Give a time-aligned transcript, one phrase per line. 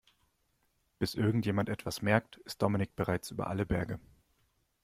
[0.97, 3.99] Bis irgendjemand etwas merkt, ist Dominik bereits über alle Berge.